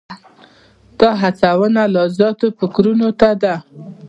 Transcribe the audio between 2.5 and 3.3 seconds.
فکرونو ته